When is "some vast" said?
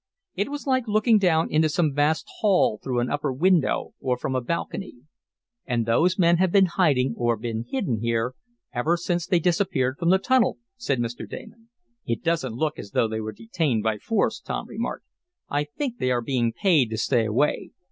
1.69-2.27